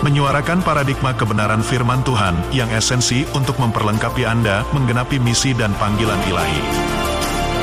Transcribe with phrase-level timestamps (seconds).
[0.00, 6.62] menyuarakan paradigma kebenaran firman Tuhan yang esensi untuk memperlengkapi Anda menggenapi misi dan panggilan ilahi.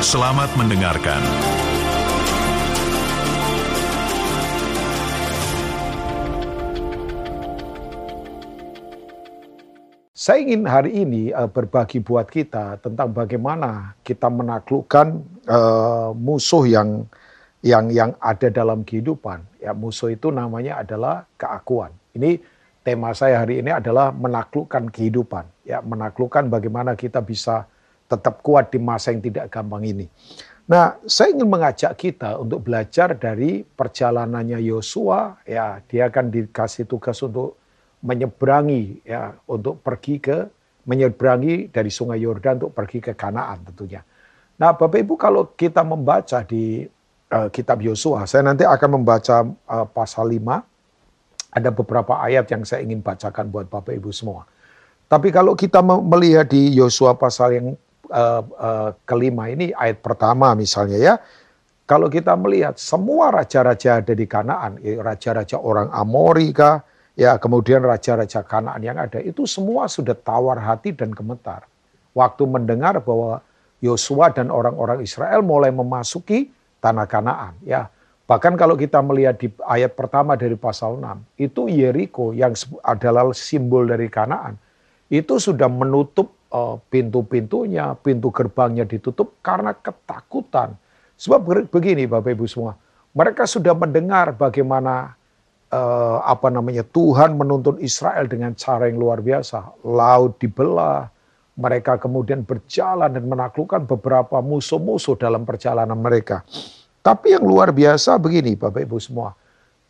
[0.06, 1.18] Selamat mendengarkan.
[10.14, 17.10] Saya ingin hari ini uh, berbagi buat kita tentang bagaimana kita menaklukkan uh, musuh yang
[17.68, 19.44] yang yang ada dalam kehidupan.
[19.60, 21.92] Ya musuh itu namanya adalah keakuan.
[22.16, 22.40] Ini
[22.88, 25.68] tema saya hari ini adalah menaklukkan kehidupan.
[25.68, 27.68] Ya, menaklukkan bagaimana kita bisa
[28.08, 30.08] tetap kuat di masa yang tidak gampang ini.
[30.72, 35.44] Nah, saya ingin mengajak kita untuk belajar dari perjalanannya Yosua.
[35.44, 37.60] Ya, dia akan dikasih tugas untuk
[38.00, 40.48] menyeberangi, ya, untuk pergi ke
[40.88, 44.00] menyeberangi dari Sungai Yordan untuk pergi ke Kanaan tentunya.
[44.56, 46.88] Nah, Bapak Ibu kalau kita membaca di
[47.32, 52.86] uh, kitab Yosua, saya nanti akan membaca uh, pasal 5 ada beberapa ayat yang saya
[52.86, 54.46] ingin bacakan buat Bapak Ibu semua.
[55.08, 57.68] Tapi kalau kita melihat di Yosua pasal yang
[58.12, 61.16] uh, uh, kelima ini ayat pertama misalnya ya,
[61.88, 66.84] kalau kita melihat semua raja-raja ada di Kanaan, ya, raja-raja orang Amori kah,
[67.16, 71.64] ya kemudian raja-raja Kanaan yang ada itu semua sudah tawar hati dan gemetar.
[72.12, 73.40] Waktu mendengar bahwa
[73.80, 76.52] Yosua dan orang-orang Israel mulai memasuki
[76.88, 77.92] tanah Kanaan, ya
[78.28, 82.52] Bahkan kalau kita melihat di ayat pertama dari pasal 6, itu Yeriko yang
[82.84, 84.60] adalah simbol dari Kanaan,
[85.08, 90.76] itu sudah menutup uh, pintu-pintunya, pintu gerbangnya ditutup karena ketakutan.
[91.16, 92.76] Sebab begini Bapak Ibu semua,
[93.16, 95.16] mereka sudah mendengar bagaimana
[95.72, 99.88] uh, apa namanya Tuhan menuntun Israel dengan cara yang luar biasa.
[99.88, 101.08] Laut dibelah,
[101.56, 106.44] mereka kemudian berjalan dan menaklukkan beberapa musuh-musuh dalam perjalanan mereka.
[107.08, 109.32] Tapi yang luar biasa begini Bapak Ibu semua.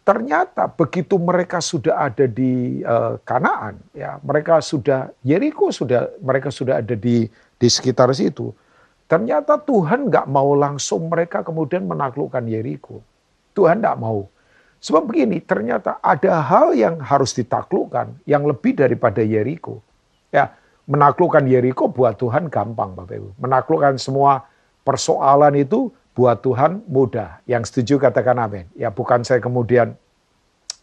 [0.05, 6.77] Ternyata begitu mereka sudah ada di uh, Kanaan, ya mereka sudah Yeriko sudah mereka sudah
[6.77, 7.25] ada di
[7.57, 8.53] di sekitar situ.
[9.09, 13.01] Ternyata Tuhan nggak mau langsung mereka kemudian menaklukkan Yeriko.
[13.57, 14.29] Tuhan nggak mau.
[14.77, 19.81] Sebab begini, ternyata ada hal yang harus ditaklukkan yang lebih daripada Yeriko.
[20.29, 20.53] Ya,
[20.85, 23.29] menaklukkan Yeriko buat Tuhan gampang Bapak Ibu.
[23.41, 24.45] Menaklukkan semua
[24.85, 27.45] persoalan itu buat Tuhan mudah.
[27.45, 28.65] Yang setuju katakan amin.
[28.73, 29.93] Ya bukan saya kemudian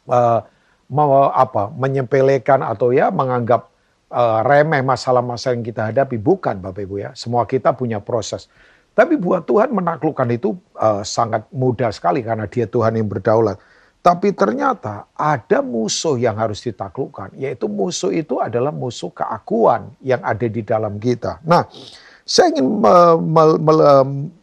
[0.07, 0.47] uh,
[0.87, 3.67] mau apa menyepelekan atau ya menganggap
[4.15, 6.23] uh, remeh masalah-masalah yang kita hadapi.
[6.23, 7.11] Bukan Bapak Ibu ya.
[7.19, 8.47] Semua kita punya proses.
[8.95, 13.59] Tapi buat Tuhan menaklukkan itu uh, sangat mudah sekali karena dia Tuhan yang berdaulat.
[14.05, 20.45] Tapi ternyata ada musuh yang harus ditaklukkan, yaitu musuh itu adalah musuh keakuan yang ada
[20.45, 21.41] di dalam kita.
[21.43, 21.65] Nah,
[22.25, 23.75] saya ingin me, me, me,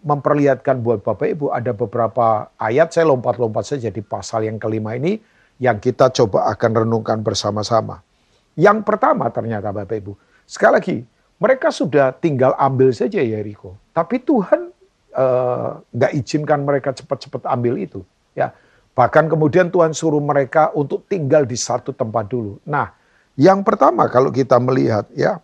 [0.06, 5.18] memperlihatkan buat Bapak Ibu ada beberapa ayat, saya lompat-lompat saja di pasal yang kelima ini
[5.58, 8.06] yang kita coba akan renungkan bersama-sama.
[8.54, 10.14] Yang pertama ternyata Bapak Ibu,
[10.46, 10.98] sekali lagi
[11.42, 14.70] mereka sudah tinggal ambil saja Yeriko, tapi Tuhan
[15.18, 18.06] eh, nggak uh, izinkan mereka cepat-cepat ambil itu.
[18.38, 18.54] Ya,
[18.94, 22.62] bahkan kemudian Tuhan suruh mereka untuk tinggal di satu tempat dulu.
[22.62, 22.94] Nah,
[23.34, 25.42] yang pertama kalau kita melihat ya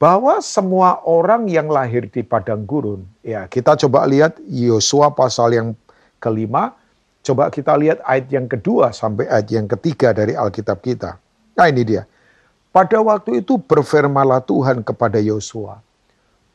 [0.00, 5.68] bahwa semua orang yang lahir di padang gurun, ya kita coba lihat Yosua pasal yang
[6.16, 6.72] kelima,
[7.20, 11.20] coba kita lihat ayat yang kedua sampai ayat yang ketiga dari Alkitab kita.
[11.52, 12.08] Nah ini dia.
[12.72, 15.84] Pada waktu itu berfirmanlah Tuhan kepada Yosua,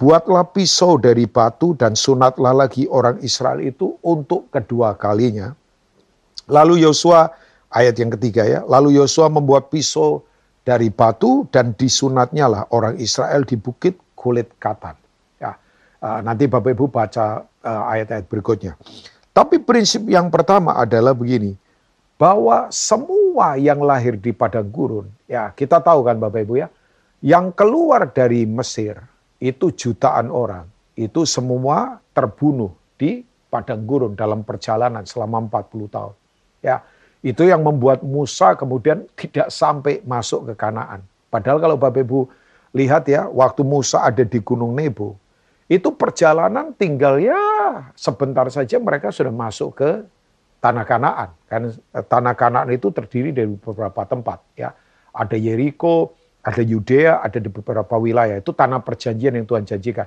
[0.01, 5.53] buatlah pisau dari batu dan sunatlah lagi orang Israel itu untuk kedua kalinya.
[6.49, 7.29] Lalu Yosua
[7.69, 10.25] ayat yang ketiga ya, lalu Yosua membuat pisau
[10.65, 14.97] dari batu dan disunatnya lah orang Israel di bukit kulit katan.
[15.37, 15.53] Ya,
[16.01, 18.73] uh, nanti Bapak Ibu baca uh, ayat-ayat berikutnya.
[19.29, 21.53] Tapi prinsip yang pertama adalah begini,
[22.15, 26.67] bahwa semua yang lahir di padang gurun, ya kita tahu kan Bapak Ibu ya,
[27.21, 28.97] yang keluar dari Mesir
[29.37, 30.65] itu jutaan orang,
[30.97, 33.21] itu semua terbunuh di
[33.51, 36.15] padang gurun dalam perjalanan selama 40 tahun.
[36.63, 36.81] Ya,
[37.25, 41.01] itu yang membuat Musa kemudian tidak sampai masuk ke Kanaan.
[41.33, 42.29] Padahal kalau Bapak Ibu
[42.77, 45.17] lihat ya, waktu Musa ada di Gunung Nebo,
[45.65, 47.41] itu perjalanan tinggal ya
[47.97, 49.89] sebentar saja mereka sudah masuk ke
[50.61, 51.29] tanah Kanaan.
[51.49, 51.73] Kan
[52.05, 54.69] tanah Kanaan itu terdiri dari beberapa tempat ya.
[55.09, 56.13] Ada Yeriko,
[56.45, 58.37] ada Yudea, ada di beberapa wilayah.
[58.37, 60.05] Itu tanah perjanjian yang Tuhan janjikan.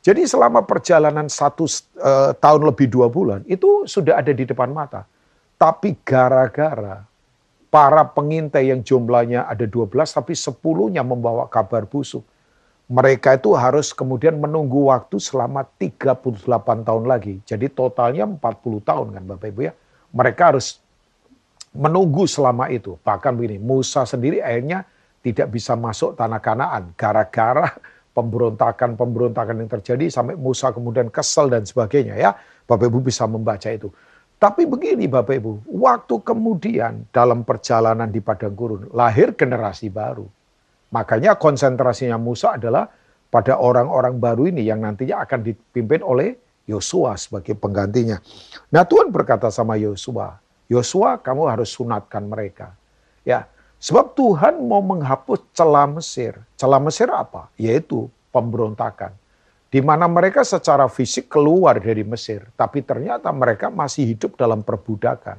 [0.00, 1.66] Jadi selama perjalanan satu
[1.98, 5.02] uh, tahun lebih dua bulan itu sudah ada di depan mata.
[5.60, 7.04] Tapi gara-gara
[7.68, 12.24] para pengintai yang jumlahnya ada 12 tapi 10-nya membawa kabar busuk.
[12.88, 16.16] Mereka itu harus kemudian menunggu waktu selama 38
[16.64, 17.44] tahun lagi.
[17.44, 18.40] Jadi totalnya 40
[18.88, 19.76] tahun kan Bapak Ibu ya.
[20.10, 20.80] Mereka harus
[21.76, 22.98] menunggu selama itu.
[22.98, 24.82] Bahkan begini, Musa sendiri akhirnya
[25.22, 27.70] tidak bisa masuk tanah kanaan gara-gara
[28.10, 32.34] pemberontakan-pemberontakan yang terjadi sampai Musa kemudian kesel dan sebagainya ya.
[32.66, 33.92] Bapak Ibu bisa membaca itu.
[34.40, 40.24] Tapi begini Bapak Ibu, waktu kemudian dalam perjalanan di padang gurun lahir generasi baru.
[40.90, 42.88] Makanya konsentrasinya Musa adalah
[43.28, 48.16] pada orang-orang baru ini yang nantinya akan dipimpin oleh Yosua sebagai penggantinya.
[48.72, 50.40] Nah Tuhan berkata sama Yosua,
[50.72, 52.72] Yosua kamu harus sunatkan mereka.
[53.28, 53.44] Ya,
[53.80, 56.36] Sebab Tuhan mau menghapus celah Mesir.
[56.60, 57.48] Celah Mesir apa?
[57.56, 59.16] Yaitu pemberontakan.
[59.70, 65.38] Di mana mereka secara fisik keluar dari Mesir, tapi ternyata mereka masih hidup dalam perbudakan.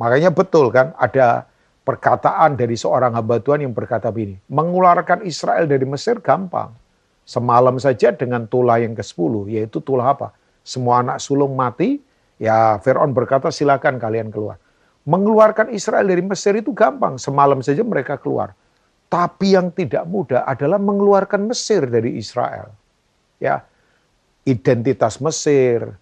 [0.00, 1.44] Makanya betul kan ada
[1.84, 6.72] perkataan dari seorang hamba Tuhan yang berkata begini, mengeluarkan Israel dari Mesir gampang.
[7.28, 10.32] Semalam saja dengan tulah yang ke-10, yaitu tulah apa?
[10.64, 12.00] Semua anak sulung mati,
[12.40, 14.56] ya Fir'aun berkata silakan kalian keluar.
[15.04, 18.56] Mengeluarkan Israel dari Mesir itu gampang, semalam saja mereka keluar.
[19.06, 22.72] Tapi yang tidak mudah adalah mengeluarkan Mesir dari Israel.
[23.36, 23.64] Ya,
[24.46, 25.94] identitas Mesir,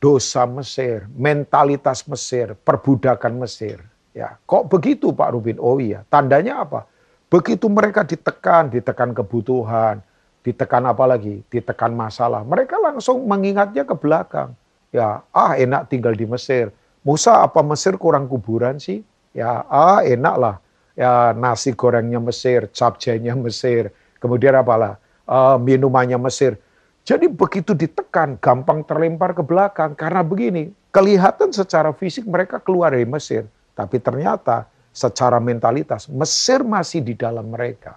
[0.00, 3.82] dosa Mesir, mentalitas Mesir, perbudakan Mesir.
[4.16, 5.60] Ya, kok begitu Pak Rubin?
[5.60, 6.88] Oh iya, tandanya apa?
[7.28, 10.00] Begitu mereka ditekan, ditekan kebutuhan,
[10.40, 11.44] ditekan apa lagi?
[11.52, 12.40] Ditekan masalah.
[12.42, 14.56] Mereka langsung mengingatnya ke belakang.
[14.88, 16.72] Ya, ah enak tinggal di Mesir
[17.08, 19.00] Musa apa Mesir kurang kuburan sih?
[19.32, 20.56] Ya, ah enak lah.
[20.98, 26.60] Ya nasi gorengnya Mesir, capcaynya Mesir, kemudian apalah uh, minumannya Mesir.
[27.08, 29.96] Jadi begitu ditekan, gampang terlempar ke belakang.
[29.96, 33.48] Karena begini, kelihatan secara fisik mereka keluar dari Mesir.
[33.72, 37.96] Tapi ternyata secara mentalitas, Mesir masih di dalam mereka.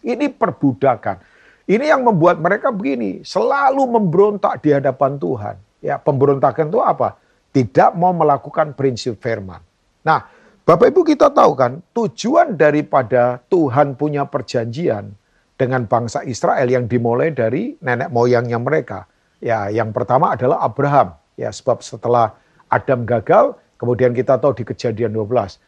[0.00, 1.20] Ini perbudakan.
[1.68, 5.56] Ini yang membuat mereka begini, selalu memberontak di hadapan Tuhan.
[5.84, 7.20] Ya, pemberontakan itu apa?
[7.52, 9.60] tidak mau melakukan prinsip firman.
[10.04, 10.28] Nah,
[10.62, 15.16] Bapak Ibu kita tahu kan, tujuan daripada Tuhan punya perjanjian
[15.58, 19.10] dengan bangsa Israel yang dimulai dari nenek moyangnya mereka.
[19.42, 21.18] Ya, yang pertama adalah Abraham.
[21.34, 22.38] Ya, sebab setelah
[22.70, 25.58] Adam gagal, kemudian kita tahu di Kejadian 12.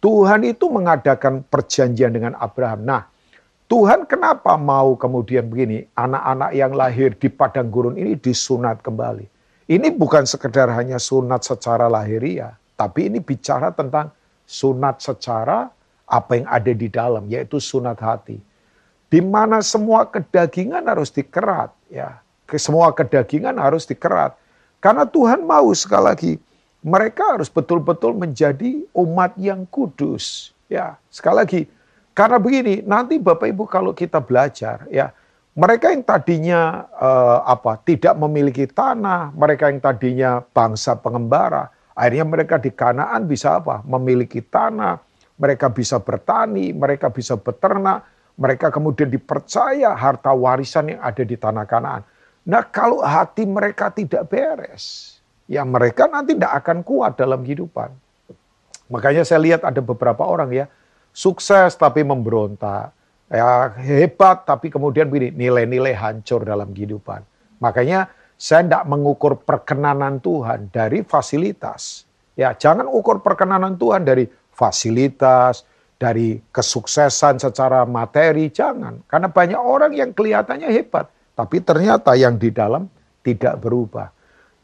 [0.00, 2.86] Tuhan itu mengadakan perjanjian dengan Abraham.
[2.86, 3.02] Nah,
[3.70, 9.28] Tuhan kenapa mau kemudian begini, anak-anak yang lahir di padang gurun ini disunat kembali.
[9.70, 14.10] Ini bukan sekedar hanya sunat secara lahiriah, tapi ini bicara tentang
[14.42, 15.70] sunat secara
[16.10, 18.42] apa yang ada di dalam, yaitu sunat hati.
[19.10, 22.22] Di mana semua kedagingan harus dikerat, ya.
[22.54, 24.34] Semua kedagingan harus dikerat.
[24.78, 26.32] Karena Tuhan mau sekali lagi
[26.80, 30.56] mereka harus betul-betul menjadi umat yang kudus.
[30.70, 31.60] Ya, sekali lagi,
[32.14, 35.10] karena begini, nanti Bapak Ibu kalau kita belajar, ya,
[35.52, 42.56] mereka yang tadinya uh, apa tidak memiliki tanah, mereka yang tadinya bangsa pengembara, akhirnya mereka
[42.62, 43.82] di Kanaan bisa apa?
[43.82, 45.02] Memiliki tanah,
[45.36, 48.06] mereka bisa bertani, mereka bisa beternak,
[48.40, 52.02] mereka kemudian dipercaya harta warisan yang ada di tanah Kanaan.
[52.48, 57.92] Nah, kalau hati mereka tidak beres, ya mereka nanti tidak akan kuat dalam kehidupan.
[58.88, 60.66] Makanya saya lihat ada beberapa orang ya,
[61.12, 62.96] sukses tapi memberontak
[63.30, 67.22] ya hebat tapi kemudian begini nilai-nilai hancur dalam kehidupan.
[67.62, 72.08] Makanya saya tidak mengukur perkenanan Tuhan dari fasilitas.
[72.34, 75.68] Ya, jangan ukur perkenanan Tuhan dari fasilitas,
[76.00, 79.04] dari kesuksesan secara materi, jangan.
[79.04, 82.88] Karena banyak orang yang kelihatannya hebat, tapi ternyata yang di dalam
[83.20, 84.08] tidak berubah.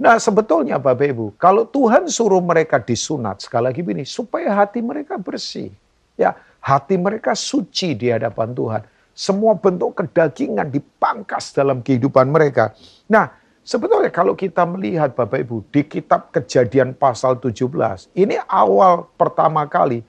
[0.01, 5.21] Nah sebetulnya Bapak Ibu, kalau Tuhan suruh mereka disunat, sekali lagi begini, supaya hati mereka
[5.21, 5.69] bersih.
[6.17, 6.33] Ya,
[6.67, 8.83] Hati mereka suci di hadapan Tuhan.
[9.15, 12.75] Semua bentuk kedagingan dipangkas dalam kehidupan mereka.
[13.07, 13.31] Nah,
[13.63, 20.03] sebetulnya kalau kita melihat Bapak Ibu di kitab Kejadian pasal 17, ini awal pertama kali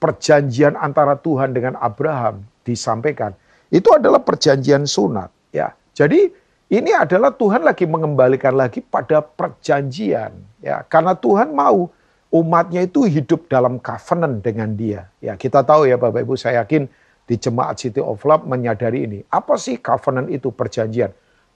[0.00, 3.36] perjanjian antara Tuhan dengan Abraham disampaikan.
[3.68, 5.70] Itu adalah perjanjian sunat, ya.
[5.94, 6.32] Jadi
[6.72, 10.32] ini adalah Tuhan lagi mengembalikan lagi pada perjanjian,
[10.64, 10.82] ya.
[10.88, 11.92] Karena Tuhan mau
[12.30, 15.06] umatnya itu hidup dalam covenant dengan dia.
[15.18, 16.86] Ya, kita tahu ya Bapak Ibu, saya yakin
[17.26, 19.18] di Jemaat City of Love menyadari ini.
[19.30, 21.10] Apa sih covenant itu perjanjian?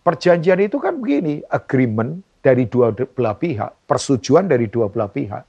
[0.05, 5.43] Perjanjian itu kan begini, agreement dari dua belah pihak, persetujuan dari dua belah pihak.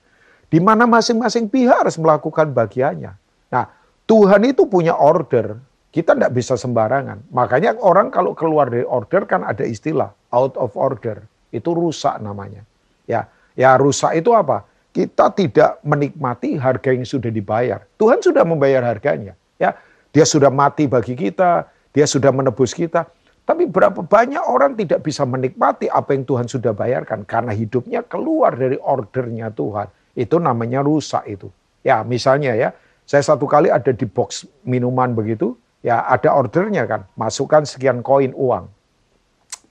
[0.50, 3.14] Di mana masing-masing pihak harus melakukan bagiannya.
[3.52, 3.66] Nah,
[4.06, 5.58] Tuhan itu punya order.
[5.90, 7.24] Kita tidak bisa sembarangan.
[7.32, 11.24] Makanya orang kalau keluar dari order kan ada istilah out of order.
[11.50, 12.68] Itu rusak namanya.
[13.08, 14.68] Ya, ya rusak itu apa?
[14.92, 17.84] Kita tidak menikmati harga yang sudah dibayar.
[18.00, 19.36] Tuhan sudah membayar harganya.
[19.56, 19.76] Ya,
[20.12, 23.08] dia sudah mati bagi kita, dia sudah menebus kita.
[23.46, 28.58] Tapi berapa banyak orang tidak bisa menikmati apa yang Tuhan sudah bayarkan karena hidupnya keluar
[28.58, 29.86] dari ordernya Tuhan.
[30.16, 31.52] Itu namanya rusak itu.
[31.86, 32.74] Ya, misalnya ya,
[33.06, 35.54] saya satu kali ada di box minuman begitu,
[35.86, 38.66] ya ada ordernya kan, masukkan sekian koin uang.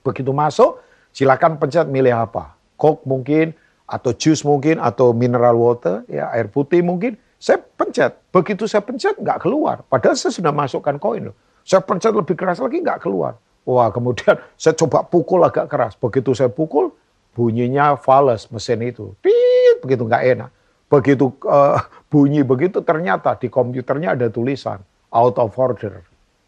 [0.05, 0.79] Begitu masuk,
[1.11, 2.55] silakan pencet milih apa.
[2.79, 3.51] Coke mungkin,
[3.83, 7.19] atau jus mungkin, atau mineral water, ya air putih mungkin.
[7.35, 9.83] Saya pencet, begitu saya pencet nggak keluar.
[9.91, 11.35] Padahal saya sudah masukkan koin loh.
[11.67, 13.35] Saya pencet lebih keras lagi nggak keluar.
[13.65, 15.97] Wah kemudian saya coba pukul agak keras.
[15.99, 16.93] Begitu saya pukul,
[17.35, 19.11] bunyinya fals mesin itu.
[19.19, 20.49] Pit, begitu nggak enak.
[20.87, 24.79] Begitu uh, bunyi begitu ternyata di komputernya ada tulisan
[25.11, 25.99] out of order.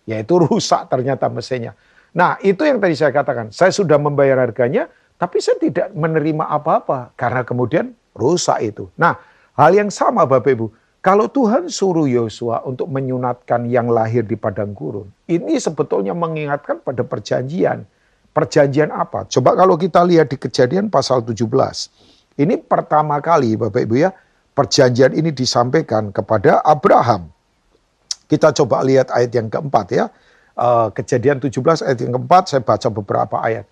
[0.08, 1.76] Yaitu rusak ternyata mesinnya.
[2.16, 3.52] Nah itu yang tadi saya katakan.
[3.52, 4.88] Saya sudah membayar harganya,
[5.20, 7.12] tapi saya tidak menerima apa-apa.
[7.20, 8.88] Karena kemudian rusak itu.
[8.96, 9.20] Nah
[9.60, 10.68] hal yang sama Bapak Ibu.
[11.04, 17.06] Kalau Tuhan suruh Yosua untuk menyunatkan yang lahir di padang gurun, ini sebetulnya mengingatkan pada
[17.06, 17.88] perjanjian.
[18.38, 19.26] Perjanjian apa?
[19.26, 21.42] Coba kalau kita lihat di kejadian pasal 17.
[22.38, 24.14] Ini pertama kali Bapak Ibu ya,
[24.54, 27.34] perjanjian ini disampaikan kepada Abraham.
[28.30, 30.06] Kita coba lihat ayat yang keempat ya.
[30.54, 33.66] Uh, kejadian 17 ayat yang keempat, saya baca beberapa ayat.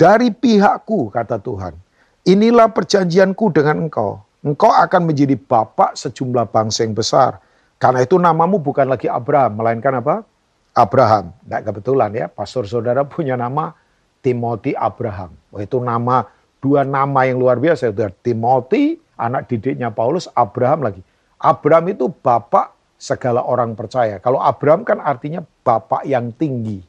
[0.00, 1.76] Dari pihakku, kata Tuhan,
[2.24, 4.24] inilah perjanjianku dengan engkau.
[4.40, 7.36] Engkau akan menjadi bapak sejumlah bangsa yang besar.
[7.76, 10.24] Karena itu namamu bukan lagi Abraham, melainkan apa?
[10.72, 11.36] Abraham.
[11.44, 13.76] Tidak kebetulan ya, pastor saudara punya nama
[14.20, 15.34] Timothy Abraham.
[15.56, 16.28] Itu nama,
[16.60, 17.92] dua nama yang luar biasa.
[17.92, 21.02] Itu Timothy, anak didiknya Paulus, Abraham lagi.
[21.40, 24.20] Abraham itu bapak segala orang percaya.
[24.20, 26.84] Kalau Abraham kan artinya bapak yang tinggi.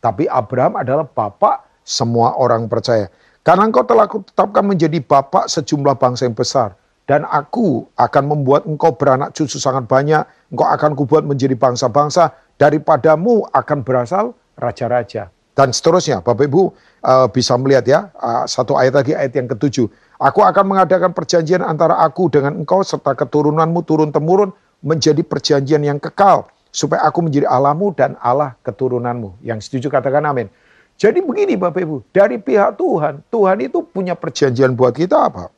[0.00, 3.12] Tapi Abraham adalah bapak semua orang percaya.
[3.44, 6.76] Karena engkau telah kutetapkan menjadi bapak sejumlah bangsa yang besar.
[7.04, 10.24] Dan aku akan membuat engkau beranak cucu sangat banyak.
[10.48, 12.32] Engkau akan kubuat menjadi bangsa-bangsa.
[12.56, 15.28] Daripadamu akan berasal raja-raja.
[15.60, 16.72] Dan seterusnya, Bapak Ibu
[17.04, 19.92] uh, bisa melihat ya, uh, satu ayat lagi, ayat yang ketujuh.
[20.16, 26.48] Aku akan mengadakan perjanjian antara aku dengan engkau serta keturunanmu turun-temurun menjadi perjanjian yang kekal
[26.72, 29.36] supaya aku menjadi Allahmu dan Allah keturunanmu.
[29.44, 30.48] Yang setuju katakan amin.
[30.96, 35.52] Jadi begini Bapak Ibu, dari pihak Tuhan, Tuhan itu punya perjanjian buat kita apa?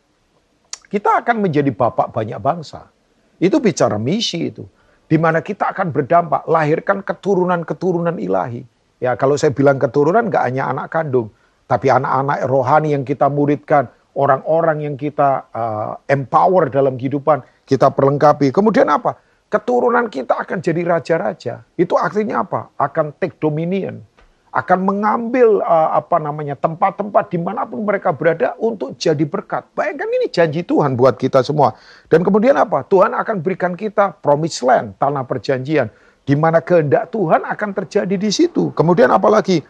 [0.90, 2.90] Kita akan menjadi bapak banyak bangsa.
[3.38, 4.66] Itu bicara misi itu.
[5.06, 8.66] Di mana kita akan berdampak, lahirkan keturunan-keturunan ilahi.
[9.02, 11.34] Ya kalau saya bilang keturunan gak hanya anak kandung,
[11.66, 18.54] tapi anak-anak rohani yang kita muridkan, orang-orang yang kita uh, empower dalam kehidupan, kita perlengkapi.
[18.54, 19.18] Kemudian apa?
[19.50, 21.66] Keturunan kita akan jadi raja-raja.
[21.74, 22.70] Itu artinya apa?
[22.78, 24.06] Akan take dominion.
[24.54, 29.66] Akan mengambil uh, apa namanya tempat-tempat di mana pun mereka berada untuk jadi berkat.
[29.74, 31.74] Bayangkan ini janji Tuhan buat kita semua.
[32.06, 32.86] Dan kemudian apa?
[32.86, 35.90] Tuhan akan berikan kita promised land, tanah perjanjian.
[36.22, 38.70] Di mana kehendak Tuhan akan terjadi di situ.
[38.72, 39.62] Kemudian apalagi?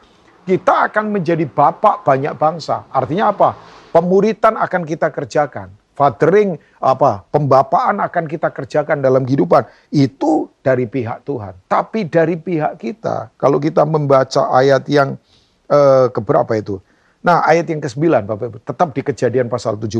[0.42, 2.84] Kita akan menjadi bapak banyak bangsa.
[2.90, 3.54] Artinya apa?
[3.94, 11.22] Pemuritan akan kita kerjakan fathering apa pembapaan akan kita kerjakan dalam kehidupan itu dari pihak
[11.28, 11.54] Tuhan.
[11.68, 15.20] Tapi dari pihak kita, kalau kita membaca ayat yang
[15.68, 16.80] eh, keberapa itu?
[17.22, 19.94] Nah, ayat yang ke-9 Bapak Ibu, tetap di Kejadian pasal 17.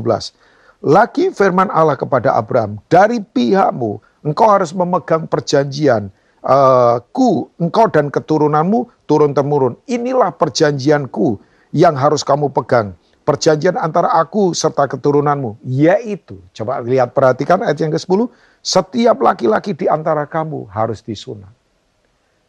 [0.83, 6.11] Lagi firman Allah kepada Abraham, dari pihakmu engkau harus memegang perjanjian
[6.45, 9.79] uh, ku, engkau dan keturunanmu turun temurun.
[9.89, 11.39] Inilah perjanjianku
[11.73, 17.95] yang harus kamu pegang perjanjian antara aku serta keturunanmu, yaitu, coba lihat perhatikan ayat yang
[17.95, 18.29] ke-10,
[18.63, 21.51] setiap laki-laki di antara kamu harus disunat.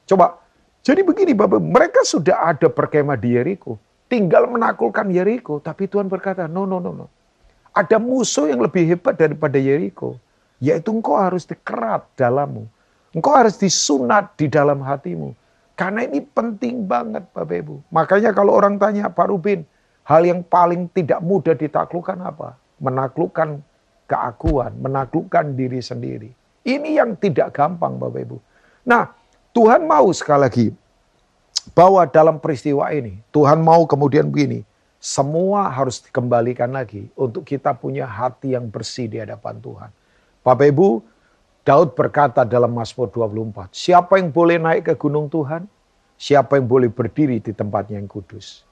[0.09, 0.41] Coba,
[0.83, 3.77] jadi begini Bapak, mereka sudah ada perkemah di Yeriko,
[4.09, 7.07] tinggal menaklukkan Yeriko, tapi Tuhan berkata, no, no, no, no.
[7.73, 10.17] Ada musuh yang lebih hebat daripada Yeriko,
[10.61, 12.69] yaitu engkau harus dikerat dalammu.
[13.13, 15.37] Engkau harus disunat di dalam hatimu.
[15.77, 17.75] Karena ini penting banget Bapak Ibu.
[17.93, 19.65] Makanya kalau orang tanya, Pak Rubin,
[20.03, 22.59] Hal yang paling tidak mudah ditaklukkan apa?
[22.83, 23.63] Menaklukkan
[24.03, 26.29] keakuan, menaklukkan diri sendiri.
[26.67, 28.37] Ini yang tidak gampang Bapak Ibu.
[28.83, 29.15] Nah,
[29.55, 30.67] Tuhan mau sekali lagi
[31.71, 34.67] bahwa dalam peristiwa ini, Tuhan mau kemudian begini,
[34.99, 39.91] semua harus dikembalikan lagi untuk kita punya hati yang bersih di hadapan Tuhan.
[40.43, 40.99] Bapak Ibu,
[41.63, 45.63] Daud berkata dalam Mazmur 24, siapa yang boleh naik ke gunung Tuhan?
[46.19, 48.67] Siapa yang boleh berdiri di tempatnya yang kudus?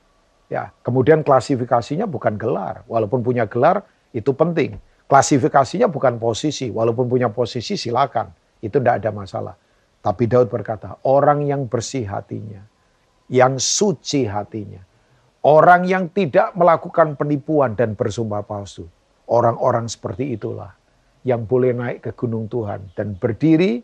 [0.51, 4.75] Ya, kemudian klasifikasinya bukan gelar, walaupun punya gelar itu penting.
[5.07, 8.27] Klasifikasinya bukan posisi, walaupun punya posisi silakan,
[8.59, 9.55] itu tidak ada masalah.
[10.03, 12.59] Tapi Daud berkata, orang yang bersih hatinya,
[13.31, 14.83] yang suci hatinya,
[15.47, 18.83] orang yang tidak melakukan penipuan dan bersumpah palsu.
[19.31, 20.80] Orang-orang seperti itulah
[21.21, 23.81] yang boleh naik ke gunung Tuhan dan berdiri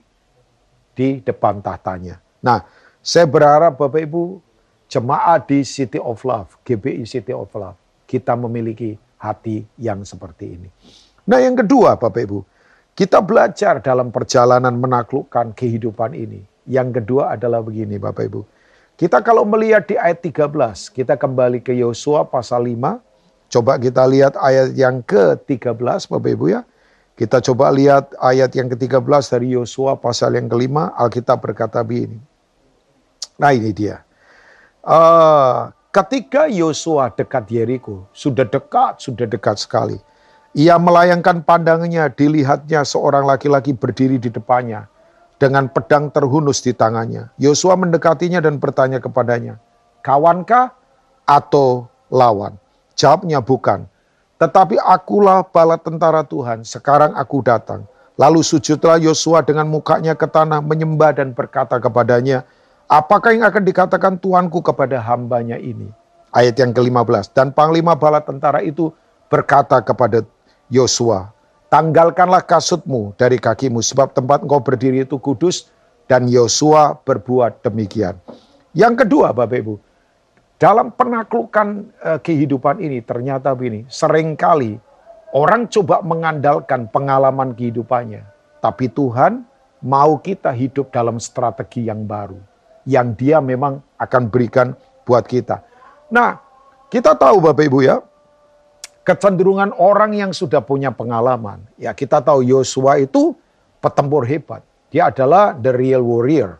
[0.97, 2.17] di depan tahtanya.
[2.41, 2.65] Nah,
[3.01, 4.41] saya berharap Bapak Ibu
[4.89, 7.77] jemaat di City of Love, GBI City of Love,
[8.09, 10.69] kita memiliki hati yang seperti ini.
[11.27, 12.39] Nah, yang kedua Bapak Ibu,
[12.97, 16.41] kita belajar dalam perjalanan menaklukkan kehidupan ini.
[16.65, 18.41] Yang kedua adalah begini Bapak Ibu.
[18.97, 22.97] Kita kalau melihat di ayat 13, kita kembali ke Yosua pasal 5.
[23.53, 26.65] Coba kita lihat ayat yang ke-13 Bapak Ibu ya.
[27.17, 29.01] Kita coba lihat ayat yang ke-13
[29.33, 32.21] dari Yosua pasal yang kelima, Alkitab berkata begini.
[33.41, 34.05] Nah ini dia.
[34.85, 39.97] Uh, ketika Yosua dekat Yeriko, sudah dekat, sudah dekat sekali.
[40.53, 44.85] Ia melayangkan pandangannya, dilihatnya seorang laki-laki berdiri di depannya
[45.41, 47.33] dengan pedang terhunus di tangannya.
[47.41, 49.57] Yosua mendekatinya dan bertanya kepadanya,
[50.05, 50.69] "Kawankah
[51.25, 52.61] atau lawan?"
[52.93, 53.89] Jawabnya, "Bukan."
[54.37, 57.89] Tetapi akulah bala tentara Tuhan, sekarang aku datang.
[58.17, 62.45] Lalu sujudlah Yosua dengan mukanya ke tanah, menyembah dan berkata kepadanya,
[62.87, 65.91] Apakah yang akan dikatakan Tuanku kepada hambanya ini?
[66.31, 67.35] Ayat yang ke-15.
[67.35, 68.93] Dan panglima bala tentara itu
[69.27, 70.21] berkata kepada
[70.69, 71.33] Yosua,
[71.67, 75.67] Tanggalkanlah kasutmu dari kakimu, sebab tempat engkau berdiri itu kudus,
[76.07, 78.15] dan Yosua berbuat demikian.
[78.71, 79.75] Yang kedua Bapak Ibu,
[80.57, 84.81] dalam penaklukan uh, kehidupan ini ternyata begini, sering kali
[85.37, 88.25] orang coba mengandalkan pengalaman kehidupannya.
[88.57, 89.45] Tapi Tuhan
[89.85, 92.41] mau kita hidup dalam strategi yang baru.
[92.89, 94.73] Yang dia memang akan berikan
[95.05, 95.61] buat kita.
[96.09, 96.41] Nah,
[96.89, 98.01] kita tahu Bapak Ibu ya,
[99.05, 101.61] kecenderungan orang yang sudah punya pengalaman.
[101.77, 103.37] Ya kita tahu Yosua itu
[103.83, 104.65] petempur hebat.
[104.89, 106.57] Dia adalah the real warrior.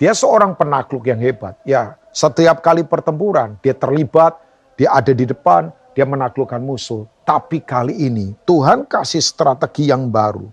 [0.00, 1.60] Dia seorang penakluk yang hebat.
[1.62, 4.36] Ya setiap kali pertempuran dia terlibat,
[4.74, 7.04] dia ada di depan, dia menaklukkan musuh.
[7.26, 10.48] Tapi kali ini Tuhan kasih strategi yang baru.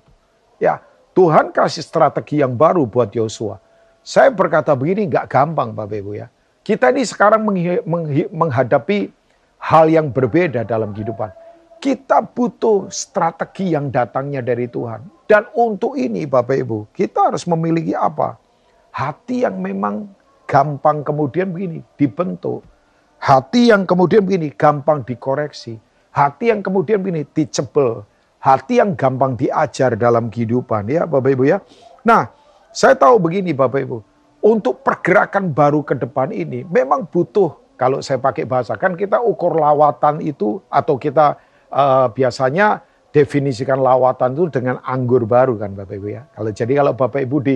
[0.60, 0.84] Ya,
[1.16, 3.62] Tuhan kasih strategi yang baru buat Yosua.
[4.06, 6.28] Saya berkata begini nggak gampang Bapak Ibu ya.
[6.66, 7.46] Kita ini sekarang
[8.34, 9.10] menghadapi
[9.62, 11.30] hal yang berbeda dalam kehidupan.
[11.78, 15.06] Kita butuh strategi yang datangnya dari Tuhan.
[15.30, 18.42] Dan untuk ini Bapak Ibu, kita harus memiliki apa?
[18.90, 20.10] Hati yang memang
[20.46, 22.62] gampang kemudian begini dibentuk.
[23.20, 25.82] Hati yang kemudian begini gampang dikoreksi.
[26.14, 28.06] Hati yang kemudian begini dicebel.
[28.40, 31.58] Hati yang gampang diajar dalam kehidupan ya Bapak Ibu ya.
[32.06, 32.30] Nah
[32.70, 33.98] saya tahu begini Bapak Ibu.
[34.46, 39.58] Untuk pergerakan baru ke depan ini memang butuh kalau saya pakai bahasa kan kita ukur
[39.58, 41.42] lawatan itu atau kita
[41.74, 46.30] uh, biasanya definisikan lawatan itu dengan anggur baru kan Bapak Ibu ya.
[46.38, 47.56] Kalau jadi kalau Bapak Ibu di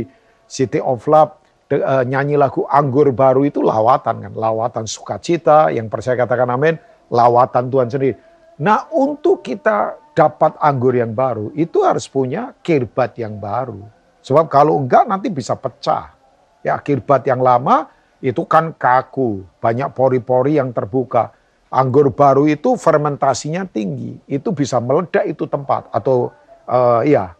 [0.50, 1.38] City of Love
[1.78, 6.76] uh, nyanyi lagu Anggur Baru itu lawatan kan, lawatan sukacita yang percaya katakan amin,
[7.14, 8.14] lawatan Tuhan sendiri.
[8.60, 13.80] Nah untuk kita dapat anggur yang baru itu harus punya kirbat yang baru.
[14.20, 16.12] Sebab kalau enggak nanti bisa pecah.
[16.60, 17.88] Ya kirbat yang lama
[18.20, 21.32] itu kan kaku, banyak pori-pori yang terbuka.
[21.72, 26.34] Anggur baru itu fermentasinya tinggi, itu bisa meledak itu tempat atau
[26.66, 27.38] uh, ya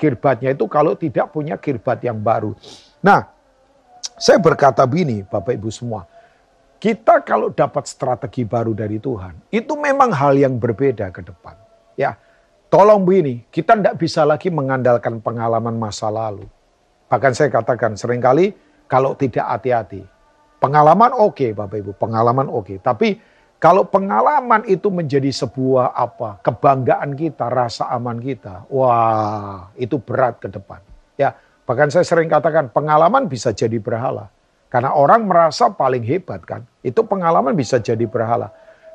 [0.00, 2.56] kirbatnya itu kalau tidak punya kirbat yang baru.
[3.04, 3.37] Nah,
[4.18, 6.04] saya berkata begini, Bapak Ibu semua.
[6.78, 11.58] Kita kalau dapat strategi baru dari Tuhan, itu memang hal yang berbeda ke depan.
[11.98, 12.14] Ya,
[12.70, 16.46] tolong begini, kita tidak bisa lagi mengandalkan pengalaman masa lalu.
[17.10, 18.54] Bahkan saya katakan sering kali
[18.86, 20.06] kalau tidak hati-hati.
[20.58, 22.62] Pengalaman oke okay, Bapak Ibu, pengalaman oke.
[22.66, 22.78] Okay.
[22.78, 23.08] Tapi
[23.58, 26.38] kalau pengalaman itu menjadi sebuah apa?
[26.46, 28.70] Kebanggaan kita, rasa aman kita.
[28.70, 30.78] Wah, itu berat ke depan.
[31.18, 31.34] Ya,
[31.68, 34.32] Bahkan saya sering katakan pengalaman bisa jadi berhala.
[34.72, 36.64] Karena orang merasa paling hebat kan.
[36.80, 38.48] Itu pengalaman bisa jadi berhala.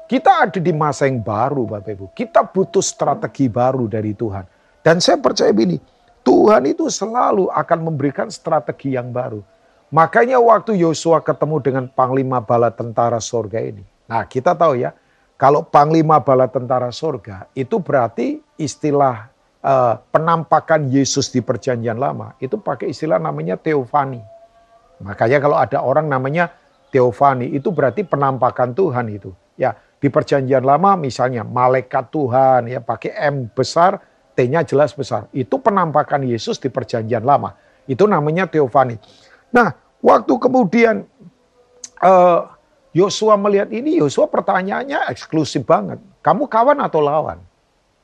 [0.10, 2.06] Kita ada di masa yang baru Bapak Ibu.
[2.18, 4.46] Kita butuh strategi baru dari Tuhan.
[4.82, 5.80] Dan saya percaya begini,
[6.22, 9.42] Tuhan itu selalu akan memberikan strategi yang baru.
[9.94, 13.86] Makanya waktu Yosua ketemu dengan Panglima Bala Tentara Sorga ini.
[14.10, 14.94] Nah kita tahu ya,
[15.38, 19.33] kalau Panglima Bala Tentara Sorga itu berarti istilah
[19.64, 24.20] uh, penampakan Yesus di perjanjian lama itu pakai istilah namanya teofani.
[25.02, 26.52] Makanya kalau ada orang namanya
[26.94, 29.32] teofani itu berarti penampakan Tuhan itu.
[29.58, 33.98] Ya, di perjanjian lama misalnya malaikat Tuhan ya pakai M besar,
[34.36, 35.32] T-nya jelas besar.
[35.34, 37.56] Itu penampakan Yesus di perjanjian lama.
[37.88, 39.00] Itu namanya teofani.
[39.54, 41.06] Nah, waktu kemudian
[42.02, 42.40] uh,
[42.94, 45.98] Yosua melihat ini, Yosua pertanyaannya eksklusif banget.
[46.22, 47.42] Kamu kawan atau lawan?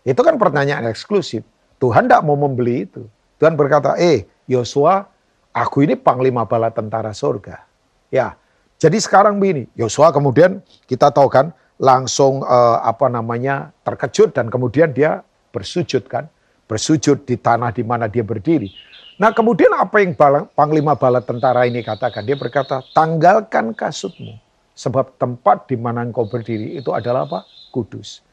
[0.09, 1.45] Itu kan pertanyaan eksklusif.
[1.77, 3.05] Tuhan tidak mau membeli itu.
[3.37, 5.05] Tuhan berkata, eh Yosua,
[5.53, 7.61] aku ini panglima bala tentara surga.
[8.09, 8.33] Ya,
[8.81, 14.91] jadi sekarang begini, Yosua kemudian kita tahu kan langsung eh, apa namanya terkejut dan kemudian
[14.91, 15.21] dia
[15.53, 16.25] bersujud kan,
[16.65, 18.73] bersujud di tanah di mana dia berdiri.
[19.19, 20.15] Nah kemudian apa yang
[20.55, 22.23] panglima bala tentara ini katakan?
[22.23, 24.39] Dia berkata, tanggalkan kasutmu.
[24.79, 27.43] Sebab tempat di mana engkau berdiri itu adalah apa?
[27.75, 28.23] Kudus.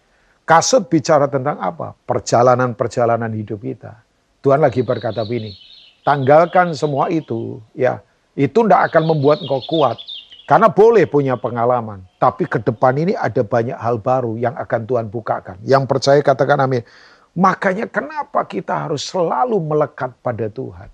[0.46, 1.98] Kasut bicara tentang apa?
[2.06, 3.98] Perjalanan-perjalanan hidup kita.
[4.46, 5.58] Tuhan lagi berkata begini,
[6.06, 7.98] tanggalkan semua itu, ya
[8.38, 9.98] itu tidak akan membuat engkau kuat.
[10.46, 15.10] Karena boleh punya pengalaman, tapi ke depan ini ada banyak hal baru yang akan Tuhan
[15.10, 15.58] bukakan.
[15.66, 16.86] Yang percaya katakan amin.
[17.34, 20.86] Makanya kenapa kita harus selalu melekat pada Tuhan.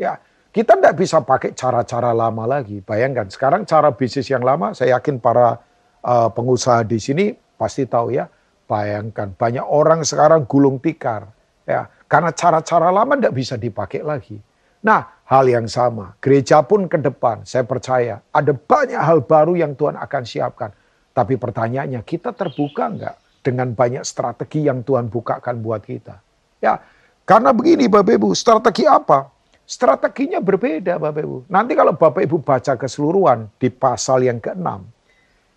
[0.00, 0.16] Ya,
[0.56, 2.80] kita tidak bisa pakai cara-cara lama lagi.
[2.80, 5.60] Bayangkan sekarang cara bisnis yang lama, saya yakin para
[6.00, 8.32] uh, pengusaha di sini pasti tahu ya.
[8.66, 11.30] Bayangkan banyak orang sekarang gulung tikar.
[11.66, 14.38] Ya, karena cara-cara lama tidak bisa dipakai lagi.
[14.86, 16.14] Nah, hal yang sama.
[16.22, 20.70] Gereja pun ke depan, saya percaya ada banyak hal baru yang Tuhan akan siapkan.
[21.10, 26.22] Tapi pertanyaannya, kita terbuka enggak dengan banyak strategi yang Tuhan bukakan buat kita?
[26.62, 26.78] Ya,
[27.26, 29.30] karena begini Bapak Ibu, strategi apa?
[29.66, 31.38] Strateginya berbeda Bapak Ibu.
[31.50, 34.86] Nanti kalau Bapak Ibu baca keseluruhan di pasal yang ke-6,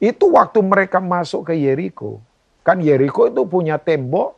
[0.02, 2.17] itu waktu mereka masuk ke Yeriko,
[2.69, 4.38] kan Yeriko itu punya tembok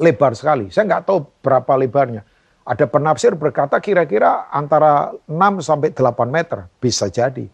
[0.00, 0.72] lebar sekali.
[0.72, 2.24] Saya nggak tahu berapa lebarnya.
[2.64, 6.72] Ada penafsir berkata kira-kira antara 6 sampai 8 meter.
[6.80, 7.44] Bisa jadi.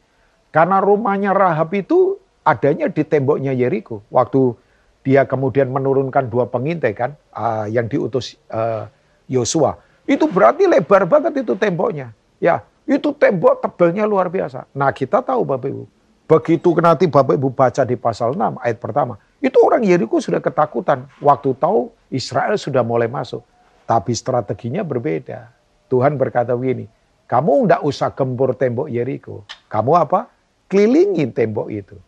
[0.54, 4.06] Karena rumahnya Rahab itu adanya di temboknya Yeriko.
[4.14, 4.54] Waktu
[5.02, 8.88] dia kemudian menurunkan dua pengintai kan, uh, yang diutus ah,
[9.28, 9.74] Yosua.
[9.74, 9.76] Uh,
[10.08, 12.14] itu berarti lebar banget itu temboknya.
[12.40, 14.64] Ya, itu tembok tebalnya luar biasa.
[14.72, 15.84] Nah kita tahu Bapak Ibu,
[16.24, 21.04] begitu nanti Bapak Ibu baca di pasal 6 ayat pertama, itu orang Yeriko sudah ketakutan
[21.20, 23.44] waktu tahu Israel sudah mulai masuk.
[23.84, 25.52] Tapi strateginya berbeda.
[25.92, 26.88] Tuhan berkata begini,
[27.28, 29.44] kamu tidak usah gempur tembok Yeriko.
[29.68, 30.32] Kamu apa?
[30.64, 32.00] Kelilingin tembok itu.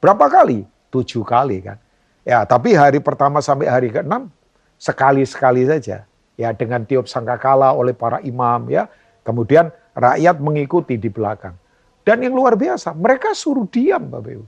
[0.00, 0.64] Berapa kali?
[0.88, 1.76] Tujuh kali kan.
[2.24, 4.32] Ya, tapi hari pertama sampai hari ke-6
[4.80, 6.08] sekali-sekali saja.
[6.40, 8.88] Ya, dengan tiup sangkakala oleh para imam ya.
[9.20, 11.52] Kemudian rakyat mengikuti di belakang.
[12.00, 14.46] Dan yang luar biasa, mereka suruh diam Bapak Ibu.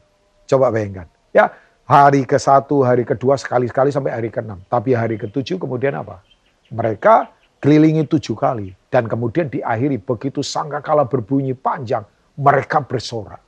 [0.49, 1.05] Coba bayangkan.
[1.37, 1.53] Ya,
[1.93, 4.65] hari ke-1, hari kedua sekali-sekali sampai hari ke-6.
[4.65, 6.25] Tapi hari ke-7 kemudian apa?
[6.73, 7.29] Mereka
[7.61, 8.73] kelilingi tujuh kali.
[8.89, 12.05] Dan kemudian diakhiri begitu sangkakala berbunyi panjang,
[12.37, 13.45] mereka bersorak.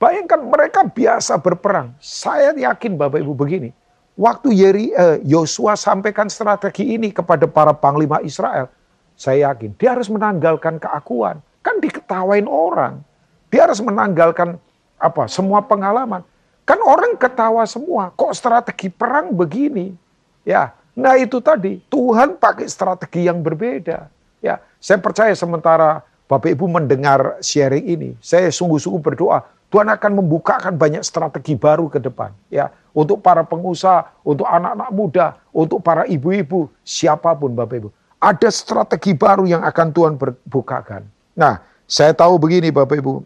[0.00, 1.92] Bayangkan mereka biasa berperang.
[2.00, 3.68] Saya yakin Bapak Ibu begini.
[4.16, 8.72] Waktu Yeri, eh, Yosua sampaikan strategi ini kepada para panglima Israel.
[9.18, 11.42] Saya yakin dia harus menanggalkan keakuan.
[11.60, 13.02] Kan diketawain orang.
[13.50, 14.56] Dia harus menanggalkan
[14.98, 16.22] apa semua pengalaman.
[16.68, 18.12] Kan orang ketawa semua.
[18.12, 19.96] Kok strategi perang begini?
[20.44, 24.10] Ya, Nah itu tadi, Tuhan pakai strategi yang berbeda.
[24.42, 30.74] Ya, saya percaya sementara Bapak Ibu mendengar sharing ini, saya sungguh-sungguh berdoa, Tuhan akan membukakan
[30.74, 32.34] banyak strategi baru ke depan.
[32.50, 37.88] Ya, untuk para pengusaha, untuk anak-anak muda, untuk para ibu-ibu, siapa pun Bapak Ibu.
[38.18, 40.18] Ada strategi baru yang akan Tuhan
[40.50, 41.06] bukakan.
[41.38, 43.22] Nah, saya tahu begini Bapak Ibu,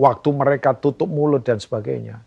[0.00, 2.24] waktu mereka tutup mulut dan sebagainya.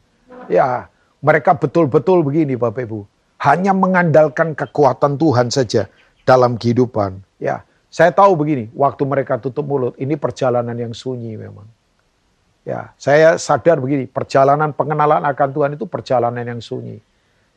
[0.51, 0.87] Ya,
[1.21, 3.05] mereka betul-betul begini Bapak Ibu
[3.45, 5.85] hanya mengandalkan kekuatan Tuhan saja
[6.25, 7.21] dalam kehidupan.
[7.37, 7.61] Ya,
[7.93, 11.67] saya tahu begini, waktu mereka tutup mulut, ini perjalanan yang sunyi memang.
[12.65, 16.97] Ya, saya sadar begini, perjalanan pengenalan akan Tuhan itu perjalanan yang sunyi.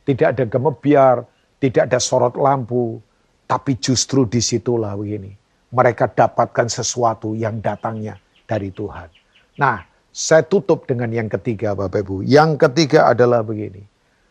[0.05, 1.25] Tidak ada gemebiar,
[1.57, 3.01] tidak ada sorot lampu,
[3.49, 5.33] tapi justru di situlah begini.
[5.73, 9.09] Mereka dapatkan sesuatu yang datangnya dari Tuhan.
[9.57, 9.81] Nah,
[10.13, 12.27] saya tutup dengan yang ketiga Bapak Ibu.
[12.27, 13.87] Yang ketiga adalah begini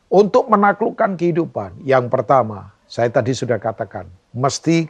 [0.08, 4.88] untuk menaklukkan kehidupan, yang pertama, saya tadi sudah katakan, mesti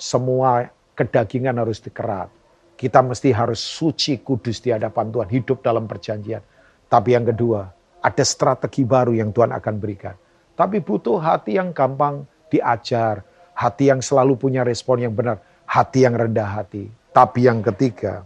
[0.00, 2.32] semua kedagingan harus dikerat.
[2.72, 6.40] Kita mesti harus suci kudus di hadapan Tuhan, hidup dalam perjanjian.
[6.88, 7.68] Tapi yang kedua,
[8.00, 10.16] ada strategi baru yang Tuhan akan berikan.
[10.56, 13.20] Tapi butuh hati yang gampang diajar,
[13.52, 16.88] hati yang selalu punya respon yang benar, hati yang rendah hati.
[17.12, 18.24] Tapi yang ketiga,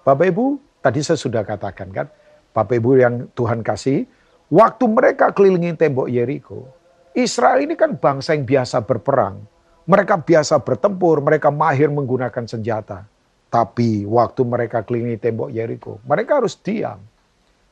[0.00, 2.06] Bapak Ibu, tadi saya sudah katakan kan,
[2.52, 4.04] Bapak Ibu yang Tuhan kasih,
[4.52, 6.68] Waktu mereka kelilingi tembok Yeriko,
[7.16, 9.40] Israel ini kan bangsa yang biasa berperang.
[9.88, 13.08] Mereka biasa bertempur, mereka mahir menggunakan senjata.
[13.48, 17.00] Tapi waktu mereka kelilingi tembok Yeriko, mereka harus diam.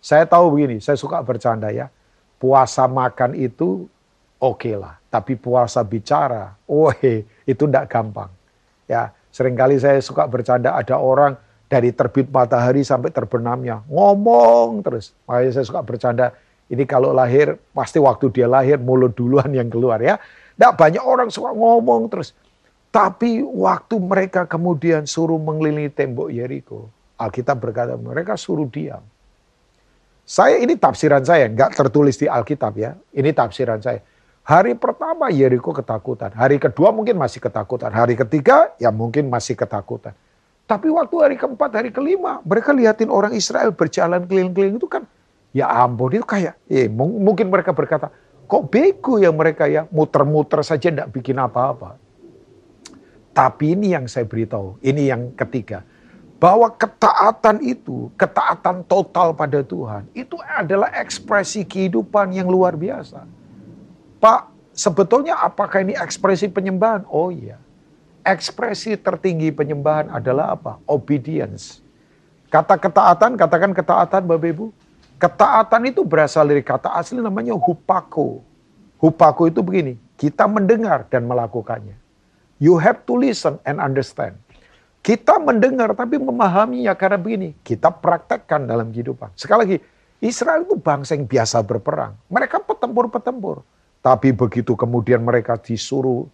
[0.01, 1.93] Saya tahu begini, saya suka bercanda ya.
[2.41, 3.87] Puasa makan itu
[4.41, 6.91] oke okay lah, tapi puasa bicara, oh
[7.45, 8.33] itu tidak gampang.
[8.89, 11.37] Ya, sering kali saya suka bercanda ada orang
[11.73, 15.17] dari terbit matahari sampai terbenamnya ngomong terus.
[15.25, 16.37] Makanya saya suka bercanda
[16.69, 20.21] ini kalau lahir, pasti waktu dia lahir mulut duluan yang keluar ya.
[20.53, 22.37] Tidak banyak orang suka ngomong terus.
[22.93, 29.01] Tapi waktu mereka kemudian suruh mengelilingi tembok Yeriko, Alkitab berkata mereka suruh diam.
[30.29, 32.93] Saya ini tafsiran saya, nggak tertulis di Alkitab ya.
[33.17, 34.05] Ini tafsiran saya.
[34.45, 40.13] Hari pertama Yeriko ketakutan, hari kedua mungkin masih ketakutan, hari ketiga ya mungkin masih ketakutan.
[40.73, 45.05] Tapi waktu hari keempat, hari kelima, mereka liatin orang Israel berjalan keliling-keliling itu kan,
[45.53, 48.09] ya ampun itu kayak, eh, mungkin mereka berkata,
[48.49, 52.01] kok bego ya mereka ya, muter-muter saja tidak bikin apa-apa.
[53.37, 55.85] Tapi ini yang saya beritahu, ini yang ketiga.
[56.41, 63.29] Bahwa ketaatan itu, ketaatan total pada Tuhan, itu adalah ekspresi kehidupan yang luar biasa.
[64.25, 67.05] Pak, sebetulnya apakah ini ekspresi penyembahan?
[67.13, 67.61] Oh iya.
[68.23, 70.79] Ekspresi tertinggi penyembahan adalah apa?
[70.87, 71.83] Obedience.
[72.47, 74.67] Kata ketaatan, katakan ketaatan Bapak Ibu.
[75.19, 78.43] Ketaatan itu berasal dari kata asli namanya hupako.
[79.03, 81.99] Hupako itu begini, kita mendengar dan melakukannya.
[82.63, 84.39] You have to listen and understand.
[85.03, 89.35] Kita mendengar tapi memahaminya karena begini, kita praktekkan dalam kehidupan.
[89.35, 89.77] Sekali lagi,
[90.23, 92.15] Israel itu bangsa yang biasa berperang.
[92.31, 93.67] Mereka petempur-petempur.
[93.99, 96.31] Tapi begitu kemudian mereka disuruh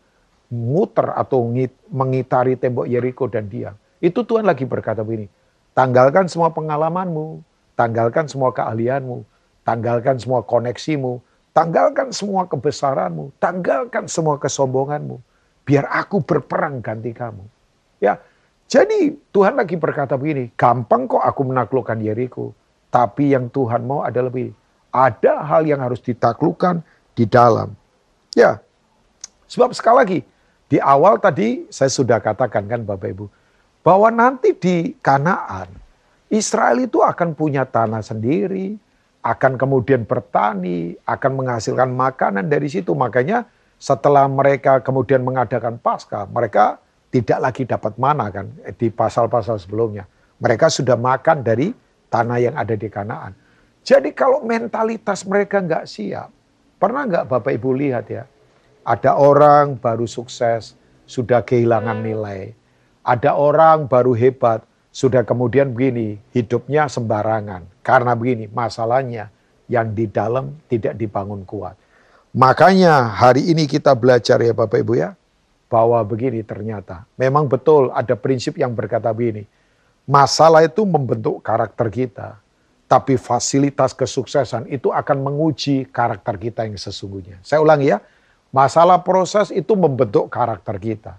[0.49, 1.45] muter atau
[1.93, 3.77] mengitari tembok Yeriko dan diam.
[4.01, 5.29] Itu Tuhan lagi berkata begini,
[5.77, 7.45] tanggalkan semua pengalamanmu,
[7.77, 9.25] tanggalkan semua keahlianmu,
[9.63, 11.21] tanggalkan semua koneksimu,
[11.53, 15.21] tanggalkan semua kebesaranmu, tanggalkan semua kesombonganmu
[15.69, 17.45] biar aku berperang ganti kamu.
[18.01, 18.17] Ya,
[18.73, 22.57] jadi Tuhan lagi berkata begini, gampang kok aku menaklukkan Yeriko.
[22.89, 24.57] Tapi yang Tuhan mau adalah lebih,
[24.89, 26.81] ada hal yang harus ditaklukkan
[27.13, 27.77] di dalam.
[28.33, 28.65] Ya,
[29.45, 30.19] sebab sekali lagi,
[30.68, 33.26] di awal tadi saya sudah katakan kan Bapak Ibu,
[33.81, 35.72] bahwa nanti di Kanaan,
[36.28, 38.76] Israel itu akan punya tanah sendiri,
[39.24, 42.92] akan kemudian bertani, akan menghasilkan makanan dari situ.
[42.92, 43.48] Makanya
[43.81, 46.76] setelah mereka kemudian mengadakan pasca, mereka
[47.09, 50.04] tidak lagi dapat mana kan di pasal-pasal sebelumnya.
[50.38, 51.72] Mereka sudah makan dari
[52.12, 53.33] tanah yang ada di Kanaan.
[53.81, 56.28] Jadi kalau mentalitas mereka nggak siap,
[56.76, 58.28] pernah nggak Bapak Ibu lihat ya,
[58.88, 60.72] ada orang baru sukses,
[61.05, 62.57] sudah kehilangan nilai.
[63.05, 67.68] Ada orang baru hebat, sudah kemudian begini, hidupnya sembarangan.
[67.85, 69.29] Karena begini, masalahnya
[69.68, 71.77] yang di dalam tidak dibangun kuat.
[72.33, 75.12] Makanya hari ini kita belajar ya Bapak Ibu ya,
[75.68, 77.05] bahwa begini ternyata.
[77.20, 79.44] Memang betul ada prinsip yang berkata begini,
[80.09, 82.40] masalah itu membentuk karakter kita,
[82.88, 87.37] tapi fasilitas kesuksesan itu akan menguji karakter kita yang sesungguhnya.
[87.44, 88.01] Saya ulangi ya,
[88.55, 91.15] masalah proses itu membentuk karakter kita,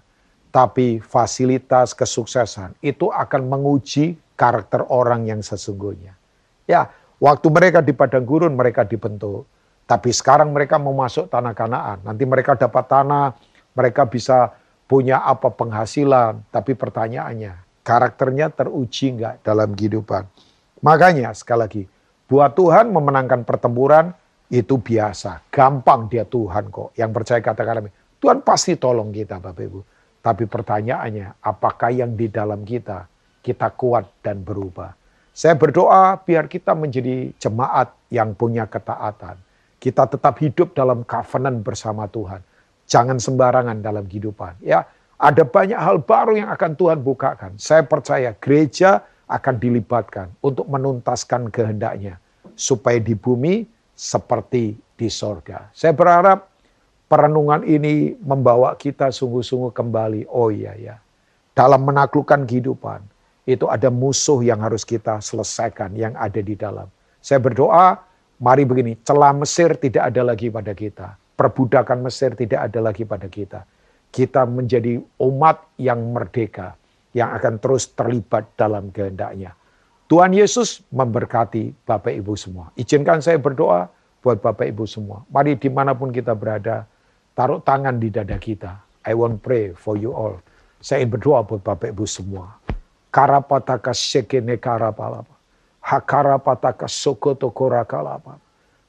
[0.50, 6.16] tapi fasilitas kesuksesan itu akan menguji karakter orang yang sesungguhnya.
[6.64, 9.46] Ya, waktu mereka di padang gurun mereka dibentuk
[9.90, 11.98] tapi sekarang mereka mau masuk tanah kanaan.
[12.06, 13.34] Nanti mereka dapat tanah,
[13.74, 14.54] mereka bisa
[14.86, 16.46] punya apa penghasilan.
[16.54, 20.30] Tapi pertanyaannya, karakternya teruji nggak dalam kehidupan?
[20.78, 21.82] Makanya sekali lagi,
[22.30, 24.14] buat Tuhan memenangkan pertempuran
[24.50, 25.46] itu biasa.
[25.48, 26.92] Gampang dia Tuhan kok.
[26.98, 27.88] Yang percaya katakan
[28.20, 29.80] Tuhan pasti tolong kita Bapak Ibu.
[30.20, 33.08] Tapi pertanyaannya, apakah yang di dalam kita,
[33.40, 34.92] kita kuat dan berubah?
[35.32, 39.40] Saya berdoa biar kita menjadi jemaat yang punya ketaatan
[39.80, 42.44] kita tetap hidup dalam covenant bersama Tuhan.
[42.84, 44.60] Jangan sembarangan dalam kehidupan.
[44.60, 44.84] Ya,
[45.16, 47.56] ada banyak hal baru yang akan Tuhan bukakan.
[47.56, 52.20] Saya percaya gereja akan dilibatkan untuk menuntaskan kehendaknya.
[52.52, 53.64] Supaya di bumi
[54.00, 55.68] seperti di sorga.
[55.76, 56.48] Saya berharap
[57.04, 60.24] perenungan ini membawa kita sungguh-sungguh kembali.
[60.32, 60.96] Oh iya ya,
[61.52, 63.04] dalam menaklukkan kehidupan,
[63.44, 66.88] itu ada musuh yang harus kita selesaikan yang ada di dalam.
[67.20, 68.08] Saya berdoa
[68.40, 71.12] Mari begini, celah Mesir tidak ada lagi pada kita.
[71.36, 73.68] Perbudakan Mesir tidak ada lagi pada kita.
[74.08, 76.72] Kita menjadi umat yang merdeka,
[77.12, 79.52] yang akan terus terlibat dalam kehendaknya.
[80.10, 82.74] Tuhan Yesus memberkati Bapak Ibu semua.
[82.74, 83.86] Izinkan saya berdoa
[84.18, 85.22] buat Bapak Ibu semua.
[85.30, 86.82] Mari di mana pun kita berada,
[87.38, 88.74] taruh tangan di dada kita.
[89.06, 90.42] I want pray for you all.
[90.82, 92.58] Saya ingin berdoa buat Bapak Ibu semua.
[93.14, 95.30] Karapataka sekene karapalapa.
[95.78, 98.34] Hakara pataka sokoto korakalapa.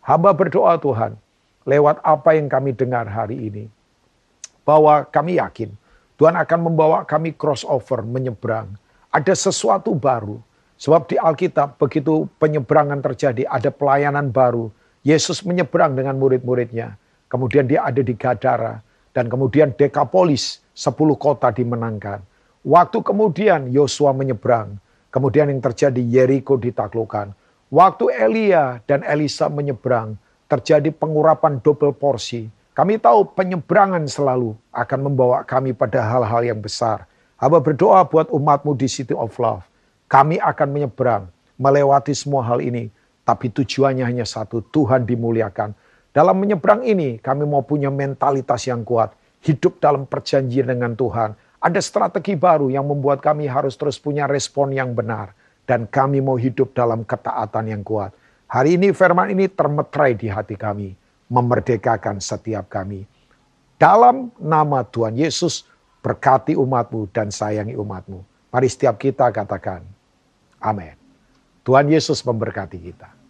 [0.01, 1.13] Hamba berdoa Tuhan,
[1.69, 3.69] lewat apa yang kami dengar hari ini,
[4.65, 5.69] bahwa kami yakin
[6.17, 8.73] Tuhan akan membawa kami crossover, menyeberang.
[9.13, 10.41] Ada sesuatu baru.
[10.81, 14.73] Sebab di Alkitab begitu penyeberangan terjadi, ada pelayanan baru.
[15.05, 16.97] Yesus menyeberang dengan murid-muridnya.
[17.29, 18.81] Kemudian dia ada di Gadara.
[19.13, 22.25] Dan kemudian Dekapolis, sepuluh kota dimenangkan.
[22.65, 27.35] Waktu kemudian Yosua menyeberang Kemudian yang terjadi Yeriko ditaklukkan.
[27.67, 30.15] Waktu Elia dan Elisa menyeberang,
[30.47, 32.47] terjadi pengurapan double porsi.
[32.71, 37.03] Kami tahu penyeberangan selalu akan membawa kami pada hal-hal yang besar.
[37.35, 39.67] Hamba berdoa buat umatmu di City of Love.
[40.11, 42.91] Kami akan menyeberang, melewati semua hal ini.
[43.23, 45.71] Tapi tujuannya hanya satu, Tuhan dimuliakan.
[46.11, 49.15] Dalam menyeberang ini kami mau punya mentalitas yang kuat.
[49.39, 51.31] Hidup dalam perjanjian dengan Tuhan.
[51.63, 55.31] Ada strategi baru yang membuat kami harus terus punya respon yang benar.
[55.63, 58.11] Dan kami mau hidup dalam ketaatan yang kuat.
[58.51, 60.91] Hari ini firman ini termetrai di hati kami
[61.31, 63.07] memerdekakan setiap kami.
[63.79, 65.63] Dalam nama Tuhan Yesus,
[66.03, 68.19] berkati umatmu dan sayangi umatmu.
[68.51, 69.79] Mari setiap kita katakan,
[70.61, 70.95] amin.
[71.65, 73.20] Tuhan Yesus memberkati kita.